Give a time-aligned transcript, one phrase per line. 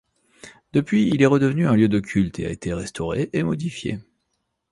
[0.73, 3.99] Depuis, il est redevenu un lieu de culte et a été restauré et modifié.